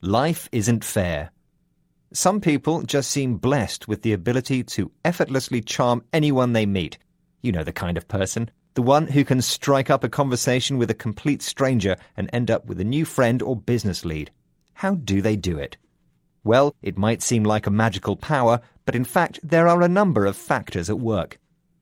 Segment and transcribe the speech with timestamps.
[0.00, 1.32] Life isn't fair.
[2.12, 6.98] Some people just seem blessed with the ability to effortlessly charm anyone they meet.
[7.42, 8.48] You know the kind of person.
[8.74, 12.66] The one who can strike up a conversation with a complete stranger and end up
[12.66, 14.30] with a new friend or business lead.
[14.74, 15.76] How do they do it?
[16.44, 20.26] Well, it might seem like a magical power, but in fact, there are a number
[20.26, 21.38] of factors at work.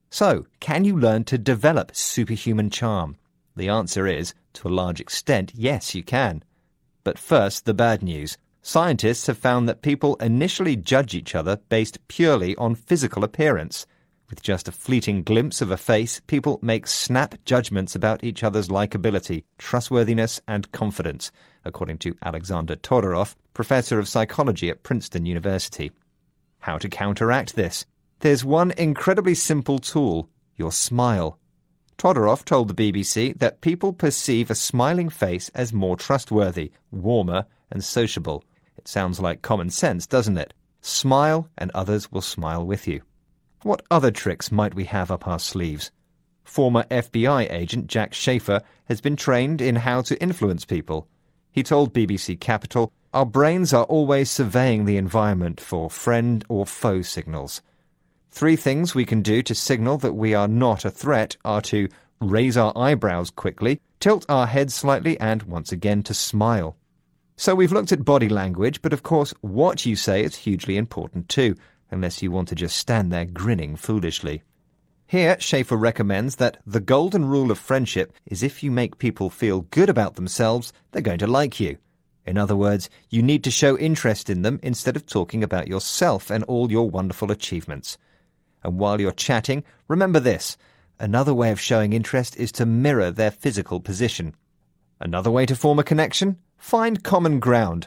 [0.09, 3.19] So, can you learn to develop superhuman charm?
[3.57, 6.43] The answer is, to a large extent, yes, you can.
[7.07, 8.37] But first, the bad news.
[8.63, 13.87] Scientists have found that people initially judge each other based purely on physical appearance.
[14.29, 18.67] With just a fleeting glimpse of a face, people make snap judgments about each other's
[18.67, 21.31] likability, trustworthiness, and confidence,
[21.65, 25.93] according to Alexander Todorov, professor of psychology at Princeton University.
[26.59, 27.87] How to counteract this?
[28.19, 31.39] There's one incredibly simple tool your smile.
[31.99, 37.83] Todorov told the BBC that people perceive a smiling face as more trustworthy, warmer, and
[37.83, 38.45] sociable.
[38.77, 40.53] It sounds like common sense, doesn't it?
[40.83, 43.01] Smile, and others will smile with you.
[43.63, 45.91] What other tricks might we have up our sleeves?
[46.45, 51.09] Former FBI agent Jack Schafer has been trained in how to influence people.
[51.51, 57.01] He told BBC Capital, Our brains are always surveying the environment for friend or foe
[57.01, 57.63] signals.
[58.37, 61.89] Three things we can do to signal that we are not a threat are to
[62.21, 66.77] raise our eyebrows quickly, tilt our heads slightly, and once again to smile.
[67.39, 71.31] So we've looked at body language, but of course, what you say is hugely important
[71.31, 71.57] too,
[71.91, 74.43] unless you want to just stand there grinning foolishly.
[75.07, 79.63] Here, Schafer recommends that the golden rule of friendship is if you make people feel
[79.71, 81.79] good about themselves, they're going to like you.
[82.27, 86.29] In other words, you need to show interest in them instead of talking about yourself
[86.29, 87.97] and all your wonderful achievements.
[88.67, 90.57] And while you're chatting, remember this.
[90.99, 94.35] Another way of showing interest is to mirror their physical position.
[94.99, 96.39] Another way to form a connection?
[96.59, 97.87] Find common ground.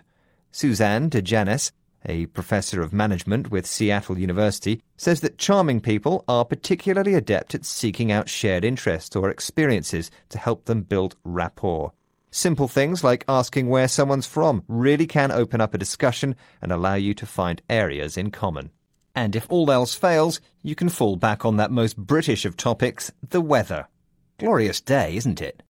[0.53, 1.73] Suzanne de Janasz,
[2.05, 7.65] a professor of management with Seattle University, says that charming people are particularly adept at
[7.65, 11.91] seeking out shared interests or experiences to help them build rapport.
[12.31, 16.95] Simple things like asking where someone's from really can open up a discussion and allow
[16.95, 18.71] you to find areas in common.
[19.19, 23.11] And if all else fails, you can fall back on that most British of topics,
[23.31, 23.89] the weather.
[24.37, 25.61] Glorious day, isn't it?